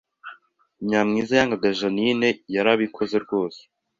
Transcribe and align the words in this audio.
Nyamwiza 0.87 1.33
yangaga 1.39 1.69
JeaninneYarabikoze 1.79 3.15
rwose. 3.25 3.61